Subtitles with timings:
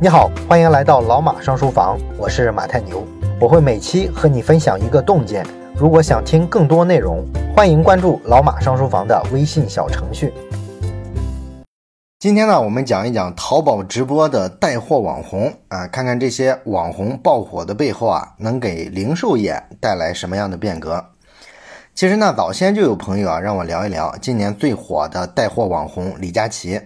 [0.00, 3.04] 你好，欢迎来到老马上书房，我是马太牛，
[3.40, 5.44] 我会每期和你分享一个洞见。
[5.76, 7.24] 如果想听更多内容，
[7.56, 10.32] 欢迎关注老马上书房的微信小程序。
[12.20, 21.04] 今天呢，我们讲一讲淘宝直播的带货网红啊，看看这些网红爆火的背后啊，能给零售业带来什么样的变革。
[21.94, 26.80] 其实呢，早先就有朋友啊让我聊一聊今年最火的带货网红李佳琦。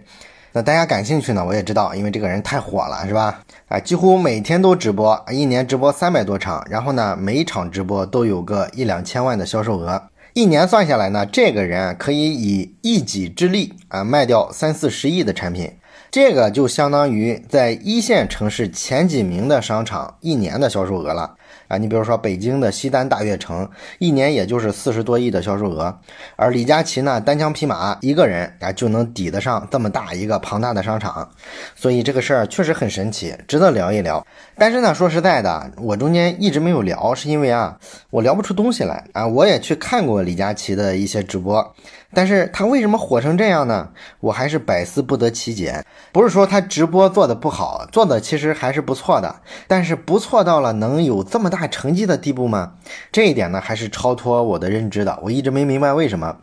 [0.55, 1.43] 那大家感兴趣呢？
[1.43, 3.41] 我也知道，因为这个人太火了，是吧？
[3.69, 10.03] 啊，几乎每天都直播，一年直播三百多场，然后呢，每一场直播都有个一两千万的销售额，
[10.35, 15.73] 一年算下来呢，这个人可以以一己之力啊卖掉三四十亿的产品，
[16.13, 21.37] 这个就相当于在一线城市前几名的商场一年的销售额了。
[21.69, 23.67] 啊，你比如说北京的西单大悦城，
[23.99, 25.99] 一年也就是四十多亿的销售额，
[26.37, 31.27] 而李佳琦呢，单枪匹马一个人啊就能抵得上这么大一个庞大的商场，
[31.75, 34.27] 所以这个事儿确实很神奇，值得聊一聊。
[34.59, 37.79] 但是呢，说实在的，我中间一直没有聊，是因为啊，
[38.11, 39.27] 我聊不出东西来啊。
[39.27, 41.75] 我也去看过李佳琦的一些直播。
[42.15, 43.89] 但是他为什么火成这样呢？
[44.21, 45.85] 我还是百思不得其解。
[46.13, 52.73] 不是说他直播做的不好，做的其实还是不错的，但是不错到了能有这么大成绩的地步吗？
[53.11, 55.19] 这一点呢，还是超脱我的认知的。
[55.23, 56.37] 我一直没明白为什么。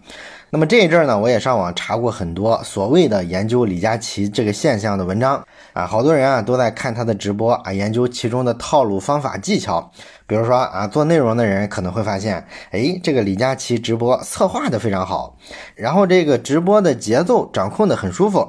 [0.52, 9.92] 那么这一阵儿呢，我也上网查过很多所谓的研究李佳琦这个现象的文章啊，好多人啊都在看他的直播啊，研究其中的套路、方法、技巧。
[10.30, 15.36] 比如说啊，做内容的人可能会发现，哎，这个李佳琦直播策划的非常好，
[15.74, 18.48] 然后这个直播的节奏掌控的很舒服，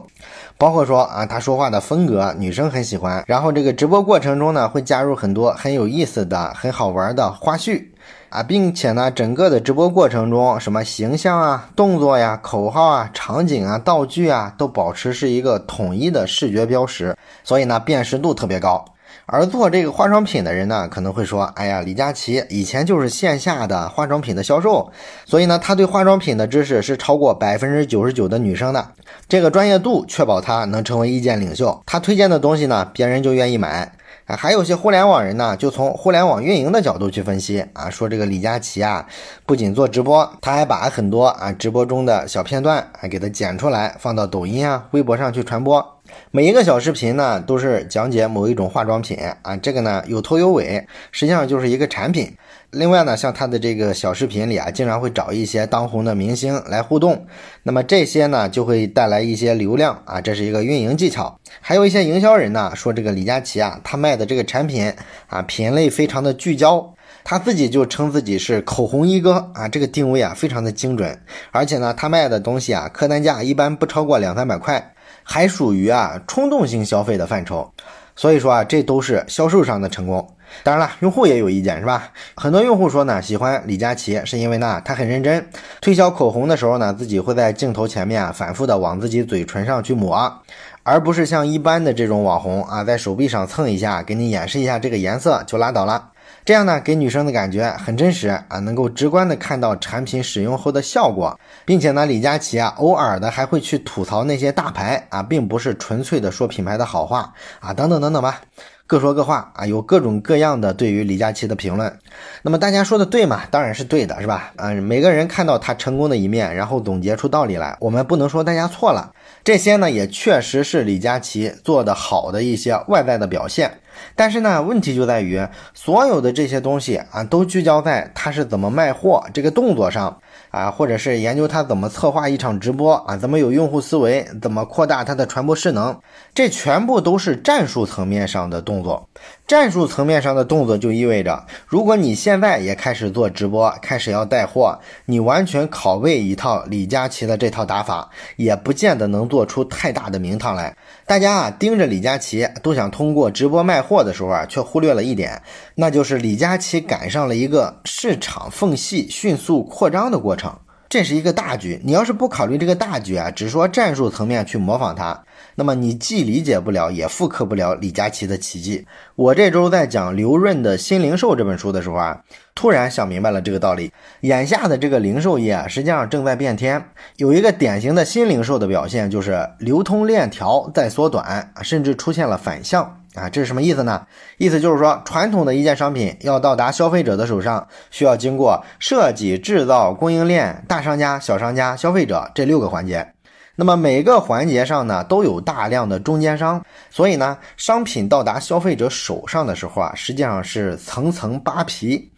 [0.58, 7.82] 包括说啊，他说话的风格女生很喜欢，然后这个直播过程中呢，会加入很多很有意思的、很好玩的花絮
[8.28, 18.84] 啊，并且呢，整个的直播过程中，什么形象啊、动作呀、口号啊、场景啊、道具啊，都保持是一个统一的视觉标识，所以呢，辨识度特别高。
[19.26, 24.90] 而做这个化妆品的人呢，可能会说：“哎呀，李佳琦以前就是线下的化妆品的销售，
[25.24, 28.88] 所以呢，他对化妆品的知识是超过百分之九十九的女生的。
[29.28, 31.82] 这个专业度确保他能成为意见领袖。
[31.86, 33.92] 他推荐的东西呢，别人就愿意买。
[34.26, 39.04] 啊，还有些互联网人呢，就从互联网运营的角度去分析啊，说这个李佳琦啊，
[39.44, 45.84] 不仅做直播，他还把很多啊直播中的小片段啊给他剪出来，放到抖音啊、微博上去传播。”
[46.30, 52.32] 每一个小视频呢，都是讲解某一种化妆品啊，这个呢有头有尾，实际上就是一个产品。
[52.70, 57.26] 另外呢，像他的这个小视频里啊，经常会找一些当红的明星来互动，
[57.64, 61.36] 那么这些呢就会带来一些流量啊，这是一个运营技巧。
[61.60, 64.92] 还有一些营销人呢说，这个李佳琦啊，他卖的这个产品
[65.26, 66.94] 啊，品类非常的聚焦，
[67.24, 74.92] 他自己就称自己是口红一哥啊，这个定位啊非常的精准，而且呢，他卖的东西啊，客单价一般不超过两三百块。
[75.32, 77.70] 还属于啊冲动性消费的范畴，
[78.16, 80.28] 所以说啊这都是销售上的成功。
[80.64, 82.10] 当然了，用户也有意见是吧？
[82.34, 85.48] 很多用户说呢，喜欢李佳琦是因为呢他很认真，
[85.80, 90.42] 推销口红的时候呢自己会在镜头前面反复的往自己嘴唇上去抹，
[90.82, 96.08] 而不是像一般的这种网红啊在手臂上蹭一下，给你演示一下这个颜色就拉倒了。
[96.44, 108.40] 这样呢，给女生的感觉很真实啊，能够直观的看到产品使用后的效果，并且呢，李佳琦啊，偶尔的还会去吐槽那些大牌啊，并不是纯粹的说品牌的好话啊，等等等等吧，
[108.86, 111.96] 各说各话啊，有各种各样的对于李佳琦的评论。
[112.42, 113.42] 那么大家说的对吗？
[113.50, 114.52] 当然是对的，是吧？
[114.56, 119.12] 嗯，每个人看到他成功的一面，然后总结出道理来，我们不能说大家错了。
[119.44, 123.80] 这些呢，也确实是李佳琦做的好的一些外在的表现。
[124.14, 135.98] 但是呢，问题就在于所有的这些东西啊，都聚焦在他是怎么卖货这个动作上啊，或者是研究他怎么策划一场直播啊，怎么有用户思维，怎么扩大他的传播势能，
[136.34, 139.08] 这全部都是战术层面上的动作。
[139.50, 150.76] 战术层面上的动作就意味着，如果你现在也开始做直播，开始要带货，你完全拷贝一套李佳琦的这套打法，也不见得能做出太大的名堂来。
[151.04, 155.42] 大家啊，盯着李佳琦都想通过直播卖货的时候啊，却忽略了一点，
[155.74, 160.56] 那就是李佳琦赶上了一个市场缝隙迅速扩张的过程。
[160.90, 165.22] 这是一个大局，你要是不考虑这个大局啊，只说战术层面去模仿他，
[165.54, 168.84] 那么你既理解不了，也复刻不了李佳琦的奇迹。
[169.14, 172.20] 我这周在讲刘润的新零售这本书的时候啊，
[172.56, 173.92] 突然想明白了这个道理。
[174.22, 176.84] 眼下的这个零售业啊，实际上正在变天，
[177.18, 182.99] 有一个典型的新零售的表现，就是流通链条在缩短，甚至出现了反向。
[183.14, 184.06] 啊，这是什么意思呢？
[184.38, 193.14] 意思就是说，传统的一件商品要到达消费者的手上，需要经过设计、制造、供应链、大商家、小商家、消费者这六个环节。
[193.56, 202.10] 那么每个环节上呢，都有大量的中间商，所以呢，商品到达消费者手上的时候啊，实际上是层层扒皮。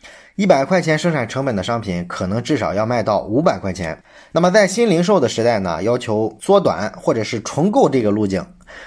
[0.42, 3.96] 一百块钱生产成本的商品，可能至少要卖到五百块钱。
[4.32, 8.44] 那么在新零售的时代呢，要求缩短或者是重构这个路径。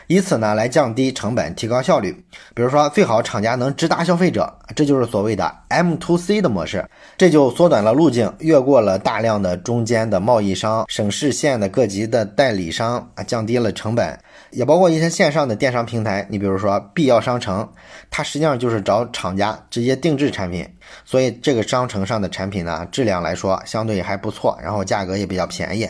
[0.08, 2.12] 以此呢来降低成本，提高效率。
[2.54, 6.84] 比如说，最好厂家能直达消费者，这就是所谓的 M to C 的模式，
[7.18, 14.20] 这就缩短了路径，越过了大量的中间的贸易商、省市县的各级的代理商啊，降低了成本。
[14.56, 17.70] 也包括一些线上的电商平台，你比如说必要商城，
[18.10, 20.68] 它实际上就是找厂家直接定制产品，
[21.04, 25.88] 所以这个商城上的产品呢，质量来说相对还不错，然后价格也比较便宜。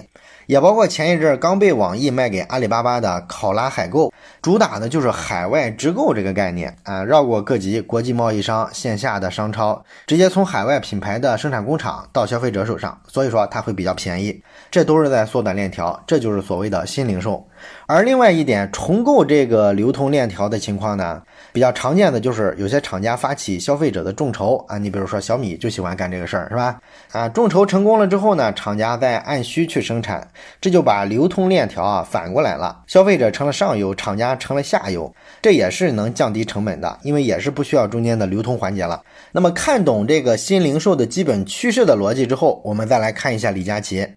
[0.48, 4.14] 也包括前一阵刚被网易卖给阿里巴巴的考拉海购，
[4.44, 14.40] 主打的就是海外直购这个概念啊，绕过各级国际贸易商、线下的商超，直接从海外品牌的生产工厂到消费者手上，所以说它会比较便宜。
[14.70, 17.44] 这都是在缩短链条，这就是所谓的新零售。
[17.88, 21.22] 而另外一点，重构这个流通链条的情况呢，
[21.54, 26.80] 比较常见的就是有些厂家发起消费者的众筹啊，你比如说小米就喜欢干这个事儿，是吧？
[27.12, 30.28] 啊，众筹成功了之后呢，厂家再按需去生产，
[30.60, 39.00] 这就把流通链条啊反过来了，消费者成了上游，厂家成了下游，这也是能降低成本的，因为也是不需要中间的流通环节了。
[39.32, 44.08] 那么看懂这个新零售的基本趋势的逻辑之后，我们再来看一下李佳琦。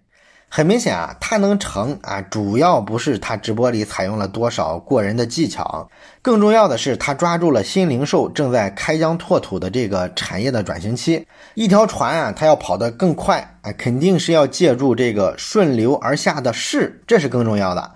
[0.51, 5.87] 很明显啊，他能成啊，主要不是他直播里采用了多少过人的技巧，
[6.23, 11.25] 更重要的是他抓住了新零售正在开疆拓土的这个产业的转型期。
[11.53, 17.91] 一条船啊，它要跑得更快啊，肯定是要借助这个顺流而下的势，这是更重要的。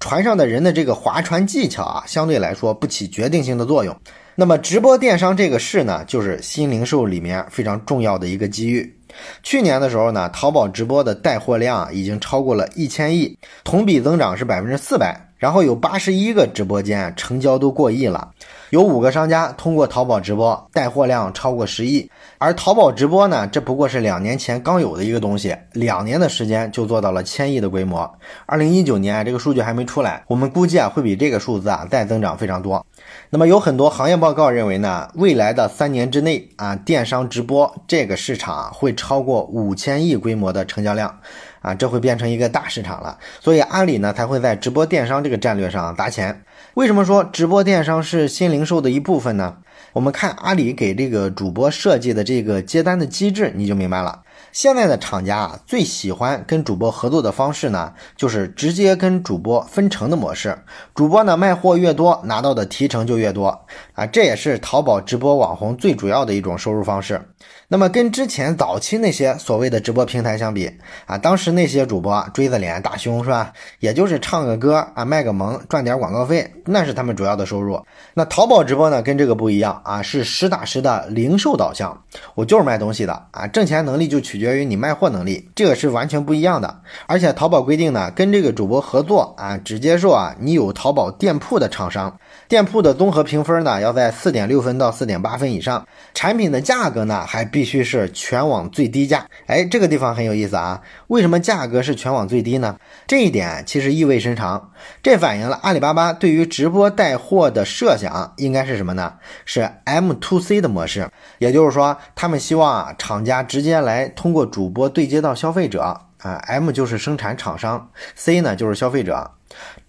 [0.00, 3.94] 船上的人的这个划船技巧啊，相对来说不起决定性的作用。
[4.40, 8.96] 那么直播电商这个事呢，就是新零售里面非常重要的一个机遇。
[9.42, 15.20] 去年的时候呢，淘宝直播的带货量已经超过了一千亿，同比增长是百分之四百。
[15.38, 18.30] 然后有八十一个直播间成交都过亿了，
[18.70, 22.10] 有五个商家通过淘宝直播带货量超过十亿。
[22.36, 28.08] 而淘宝直播呢，这不过是两年前刚有的一个东西，两年的时间就做到了千亿的规模。
[28.46, 32.84] 二零一九年这个数据还没出来，我们估计啊会比这个数字啊再增长非常多。
[33.30, 41.18] 那么有很多行业报告认为呢，未来的三年之内啊，电商直播这个市场会超过五千亿规模的成交量。
[41.60, 46.42] 啊，这会变成一个大市场了，所以阿里呢才会在直播电商这个战略上砸钱。
[46.74, 49.56] 为什么说直播电商是新零售的一部分呢？
[49.94, 54.22] 我们看阿里给这个主播设计的这个接单的机制，你就明白了。
[54.52, 60.58] 现在的厂家啊，最喜欢跟主播合作的方式呢，就是直接跟主播分成的模式。
[60.94, 63.66] 主播呢卖货越多，拿到的提成就越多
[63.98, 67.20] 啊，这也是淘宝直播网红最主要的一种收入方式。
[67.66, 70.70] 那么跟之前早期那些所谓的直播平台相比
[71.04, 73.52] 啊，当时那些主播锥子脸大胸是吧？
[73.80, 77.84] 也就是唱个歌啊，卖个萌，赚点广告费，那是他们主要的收入。
[78.14, 82.00] 那淘宝直播呢，跟这个不一样啊，是实打实的零售导向，
[82.36, 86.82] 我就是卖东西的啊，挣钱能力就取决于你卖货能力，这个是完全不一样的。
[87.08, 92.16] 而且淘宝规定呢，跟这个主播合作啊，只接受啊你有淘宝店铺的厂商。
[92.48, 95.86] 店铺的综合评分呢，要在四点六分到四点八分以上。
[96.14, 99.26] 产品的价格呢，还必须是全网最低价。
[99.46, 100.80] 哎，这个地方很有意思啊！
[101.08, 102.78] 为什么价格是全网最低呢？
[103.06, 104.70] 这一点其实意味深长。
[105.02, 109.12] 这反映了阿里巴巴对于直播带货的设想应该是什么呢？
[109.44, 111.06] 是 M to C 的模式。
[111.36, 116.34] 也就是说，他们希望啊，厂家直接来通过主播对接到消费者啊。
[116.46, 119.30] M 就是生产厂商，C 呢就是消费者。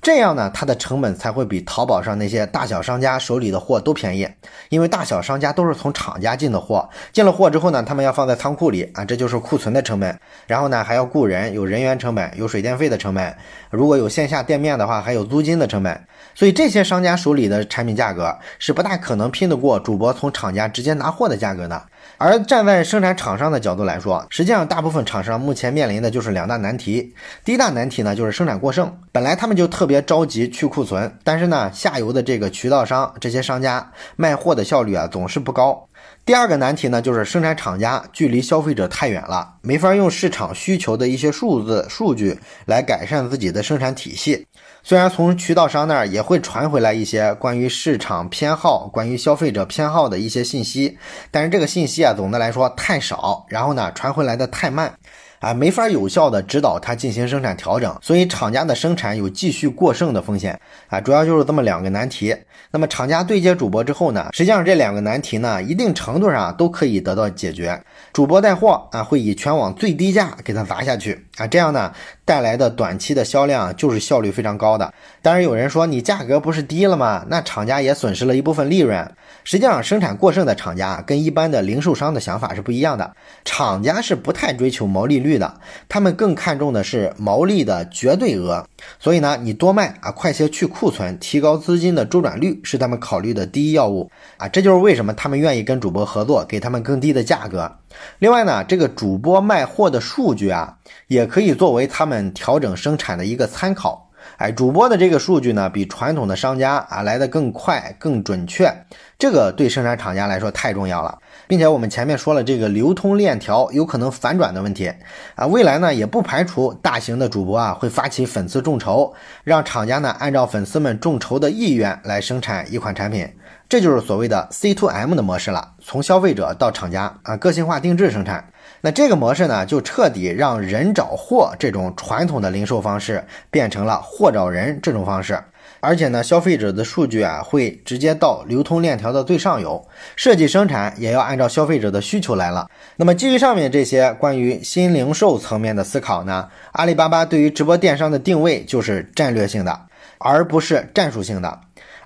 [0.02, 4.28] 这样呢，它的成本才会比淘宝上那些大小商家手里的货都便宜，
[4.70, 10.18] 因为大小商家都是从厂家进的货，进了货之后呢，他们要放在仓库里啊，这就是库存的成本。
[10.48, 13.36] 然后呢，还要雇人，有人员成本，有水电费的成本。
[13.70, 16.08] 如果有线下店面的话，还有租金的成本。
[16.40, 21.84] 所以这些商家手里的产品价格是不大可能拼得过主播从厂家直接拿货的价格的。
[22.18, 27.14] 而站在生产厂商的角度来说，实际上大部分厂商目前面临的就是两大难题。
[27.44, 35.90] 第一大难题呢，就是生产过剩，本来他们就特别着急去库存，但是呢，下游的这个渠道商这些商家卖货的效率啊总是不高。
[36.26, 44.48] 第二个难题呢，就是生产厂家距离消费者太远了，没法用市场需求的一些数字数据来改善自己的生产体系。
[44.90, 50.98] 虽然从渠道商那儿也会传回来一些关于市场偏好、关于消费者偏好的一些信息，
[51.30, 54.92] 但是这个信息啊，总的来说太少，然后呢，传回来的太慢。
[55.40, 62.36] 啊，没法有效的指导它进行生产调整，所以厂家的生产有继续过剩的风险啊，主要就是这么两个难题。
[62.72, 67.82] 那么厂家对接主播之后呢，实际上这两个难题呢，一定程度上都可以得到解决。
[68.12, 71.94] 主播带货啊，会以全网最低价给他砸下去啊，这样呢，
[72.30, 74.94] 带来的短期的销量就是效率非常高的。
[75.24, 77.26] 当然有人说你价格不是低了吗？
[77.28, 79.12] 那厂家也损失了一部分利润。
[79.44, 85.52] 实际上生产过剩的厂家跟一般的零售商的想法是不一样的，厂家是不太追求毛利率的，
[85.88, 88.64] 他们更看重的是毛利的绝对额。
[89.00, 94.48] 所以呢，你多卖啊，快些去库存，提高资金的周转率是他们考虑的第一要务啊。
[94.48, 97.72] 这就是为什么他们愿意跟主播合作，给他们更低的价格。
[98.20, 104.06] 另外呢，这个主播卖货的数据啊，也可以作为他们调整生产的一个参考。
[104.38, 108.70] 哎，主播的这个数据呢，比传统的商家啊来的更快、更准确，
[109.18, 111.18] 这个对生产厂家来说太重要了。
[111.48, 114.92] 并且我们前面说了，这个流通链条有可能反转的问题
[115.36, 123.28] 啊，未来呢也不排除大型的主播啊会发起粉丝众筹，让厂家呢按照粉丝们众筹的意愿来生产一款产品。
[123.68, 128.52] 这就是所谓的 C to M 的模式了，从消费者到厂家啊，个性化定制生产。
[128.82, 135.38] 那这个模式呢，就彻底让人找货这种传统的零售方式变成了货找人这种方式。
[135.82, 142.70] 而且呢，消费者的数据啊，会直接到流通链条的最上游，设计生产也要按照消费者的需求来了。
[142.98, 149.80] 那么基于上面这些关于新零售层面的思考呢，阿里巴巴对于直播电商的定位就是战略性的，
[150.18, 151.60] 而不是战术性的。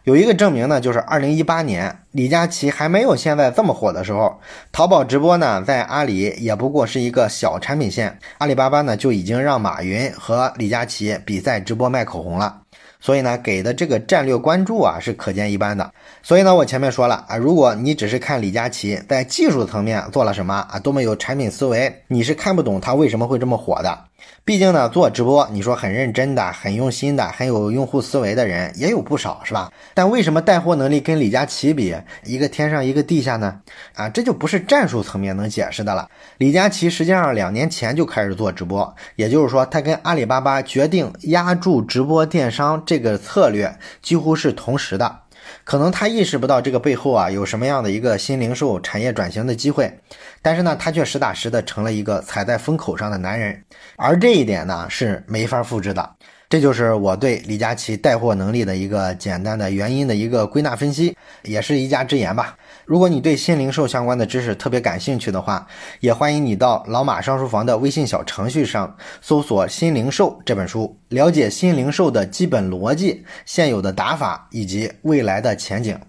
[0.03, 4.37] 有一个证明呢，就是二零一八年李佳琦还没有现在这么火的时候，
[4.73, 12.59] 淘宝直播呢在阿里也不过是一个小产品线，阿里巴巴呢就已经让马云和李佳琦比赛直播卖口红了。
[12.99, 15.89] 所以呢，给的这个战略关注啊是可见一斑的。
[16.21, 23.97] 所以呢，我前面说了啊，如果你只是看李佳琦在技术层面做了什么啊，多么有产品思维，你是看不懂他为什么会这么火的。
[24.45, 29.71] 毕竟呢，做直播，你说很认真的、很用心的、很有用户思维的人也有不少，是吧？
[29.93, 33.61] 但为什么带货能力跟李佳琦比，一个天上一个地下呢？
[33.93, 36.09] 啊，这就不是战术层面能解释的了。
[36.39, 45.19] 李佳琦实际上两年前就开始做直播，也就是说，他跟阿里巴巴决定压住直播电商这个策略几乎是同时的。
[45.63, 49.99] 可能他意识不到这个背后啊有什么样的一个新零售产业转型的机会，
[50.41, 53.63] 但是呢，他却实打实的成了一个踩在风口上的男人，
[53.95, 56.15] 而这一点呢是没法复制的。
[56.53, 62.55] 这就是我对李佳琦带货能力的一个简单的原因的一个归纳分析，也是一家之言吧。
[62.85, 65.65] 如果你对新零售相关的知识特别感兴趣的话，
[65.99, 75.99] 也欢迎你到老马上书房的微信小程序上搜索“新零售”这本书，了解新零售的基本逻辑、现有的打法以及未来的前景。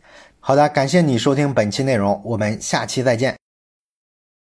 [0.40, 3.43] 好的，感谢你收听本期内容，我们下期再见。